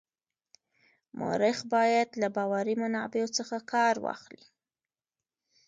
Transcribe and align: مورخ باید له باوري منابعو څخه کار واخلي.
مورخ 1.19 1.57
باید 1.73 2.09
له 2.21 2.27
باوري 2.35 2.75
منابعو 2.83 3.33
څخه 3.37 3.55
کار 3.71 3.95
واخلي. 4.05 4.47